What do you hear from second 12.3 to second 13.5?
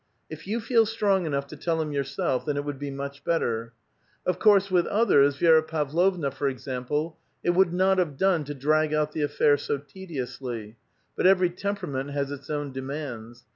its own demands.